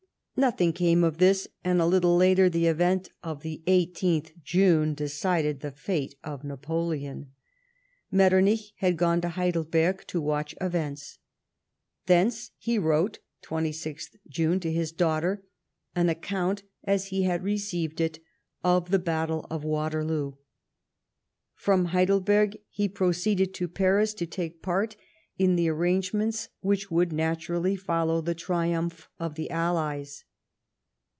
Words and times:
Nothing 0.37 0.73
came 0.73 1.03
of 1.03 1.19
this; 1.19 1.47
and, 1.63 1.79
a 1.79 1.85
little 1.85 2.17
later, 2.17 2.49
the 2.49 2.65
event 2.65 3.09
of 3.21 3.43
the 3.43 3.61
18th 3.67 4.31
June 4.41 4.95
decided 4.95 5.59
the 5.59 5.69
fate 5.69 6.15
of 6.23 6.43
Napoleon. 6.43 7.31
Metternich 8.09 8.73
had 8.77 8.97
gone 8.97 9.21
to 9.21 9.29
Heidelberg 9.29 10.03
to 10.07 10.19
watch 10.19 10.55
events. 10.59 11.19
Thence 12.07 12.49
he 12.57 12.79
wrote, 12.79 13.19
22nd 13.43 14.15
June, 14.29 14.59
to 14.61 14.71
his 14.73 14.91
daughter, 14.91 15.43
an 15.95 16.09
account, 16.09 16.63
as 16.85 17.07
he 17.09 17.21
had 17.21 17.43
received 17.43 18.01
it, 18.01 18.17
of 18.63 18.89
the 18.89 18.97
battle 18.97 19.45
of 19.51 19.63
Waterloo. 19.63 20.31
From 21.53 21.85
Heidelberg 21.87 22.57
he 22.67 22.89
proceeded 22.89 23.53
to 23.53 23.67
Paris 23.67 24.15
to 24.15 24.25
take 24.25 24.63
part 24.63 24.95
in 25.37 25.55
the 25.55 25.69
arrangements 25.69 26.49
which 26.61 26.89
would 26.89 27.13
naturally 27.13 27.75
follow 27.75 28.21
the 28.21 28.33
triumph 28.33 29.07
of 29.19 29.35
the 29.35 29.51
Allies. 29.51 30.23